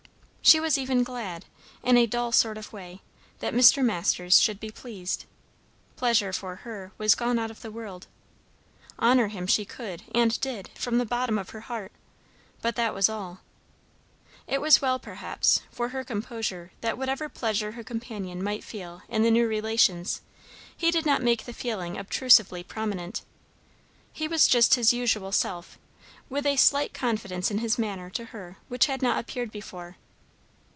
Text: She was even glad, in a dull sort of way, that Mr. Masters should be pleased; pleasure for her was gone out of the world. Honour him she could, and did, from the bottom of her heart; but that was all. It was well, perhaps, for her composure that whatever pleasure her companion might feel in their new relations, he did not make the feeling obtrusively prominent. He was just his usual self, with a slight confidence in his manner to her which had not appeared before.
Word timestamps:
She 0.43 0.59
was 0.59 0.77
even 0.77 1.03
glad, 1.03 1.45
in 1.81 1.95
a 1.97 2.05
dull 2.07 2.33
sort 2.33 2.57
of 2.57 2.73
way, 2.73 3.01
that 3.39 3.53
Mr. 3.53 3.85
Masters 3.85 4.37
should 4.37 4.59
be 4.59 4.69
pleased; 4.71 5.23
pleasure 5.95 6.33
for 6.33 6.57
her 6.57 6.91
was 6.97 7.15
gone 7.15 7.39
out 7.39 7.51
of 7.51 7.61
the 7.61 7.71
world. 7.71 8.07
Honour 8.99 9.29
him 9.29 9.47
she 9.47 9.63
could, 9.63 10.03
and 10.13 10.37
did, 10.41 10.69
from 10.75 10.97
the 10.97 11.05
bottom 11.05 11.37
of 11.39 11.51
her 11.51 11.61
heart; 11.61 11.91
but 12.61 12.75
that 12.75 12.93
was 12.93 13.07
all. 13.07 13.39
It 14.45 14.59
was 14.59 14.81
well, 14.81 14.99
perhaps, 14.99 15.61
for 15.71 15.89
her 15.89 16.03
composure 16.03 16.73
that 16.81 16.97
whatever 16.97 17.29
pleasure 17.29 17.73
her 17.73 17.83
companion 17.83 18.43
might 18.43 18.63
feel 18.63 19.03
in 19.07 19.21
their 19.21 19.31
new 19.31 19.47
relations, 19.47 20.19
he 20.75 20.91
did 20.91 21.05
not 21.05 21.23
make 21.23 21.45
the 21.45 21.53
feeling 21.53 21.97
obtrusively 21.97 22.61
prominent. 22.63 23.21
He 24.11 24.27
was 24.27 24.47
just 24.47 24.73
his 24.75 24.91
usual 24.91 25.31
self, 25.31 25.79
with 26.29 26.45
a 26.45 26.57
slight 26.57 26.93
confidence 26.93 27.51
in 27.51 27.59
his 27.59 27.77
manner 27.77 28.09
to 28.09 28.25
her 28.25 28.57
which 28.67 28.87
had 28.87 29.01
not 29.01 29.17
appeared 29.19 29.51
before. 29.51 29.95